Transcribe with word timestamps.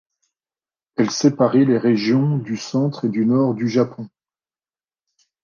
Elle 0.97 1.11
séparait 1.11 1.63
les 1.63 1.77
régions 1.77 2.39
du 2.39 2.57
centre 2.57 3.05
et 3.05 3.09
du 3.09 3.23
nord 3.27 3.53
du 3.53 3.69
Japon. 3.69 4.09